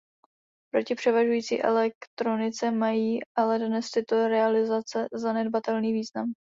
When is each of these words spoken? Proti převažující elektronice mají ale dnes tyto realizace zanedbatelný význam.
Proti 0.73 0.95
převažující 0.95 1.61
elektronice 1.61 2.71
mají 2.71 3.19
ale 3.37 3.59
dnes 3.59 3.91
tyto 3.91 4.27
realizace 4.27 5.07
zanedbatelný 5.13 5.93
význam. 5.93 6.25